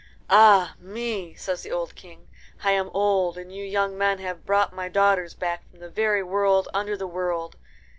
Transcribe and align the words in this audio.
"Ah 0.31 0.75
me!" 0.79 1.35
says 1.35 1.61
the 1.61 1.71
old 1.71 1.93
King, 1.93 2.27
"I 2.63 2.71
am 2.71 2.89
old, 2.91 3.37
and 3.37 3.53
you 3.53 3.63
young 3.63 3.95
men 3.95 4.17
have 4.17 4.47
brought 4.47 4.73
my 4.73 4.89
daughters 4.89 5.35
back 5.35 5.69
from 5.69 5.77
the 5.79 5.91
very 5.91 6.23
world 6.23 6.67
under 6.73 6.97
the 6.97 7.05
world. 7.05 7.55